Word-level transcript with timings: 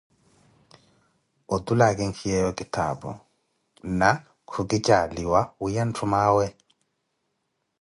Othule 1.53 1.83
akinkiyeeyo 1.87 2.51
kithaapu, 2.57 3.09
na 3.99 4.09
ku 4.49 4.59
kijaaliwa 4.69 5.39
wiiya 5.61 5.83
nthuume 5.89 6.17
awe. 6.27 6.47